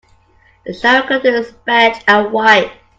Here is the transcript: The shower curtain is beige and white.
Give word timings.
The 0.65 0.73
shower 0.73 1.03
curtain 1.07 1.35
is 1.35 1.51
beige 1.63 2.01
and 2.07 2.31
white. 2.33 2.71